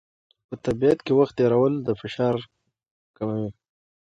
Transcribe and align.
په 0.47 0.55
طبیعت 0.65 0.99
کې 1.05 1.11
وخت 1.19 1.33
تېرول 1.39 1.73
د 1.81 1.89
فشار 2.01 2.35
کموي. 3.17 3.49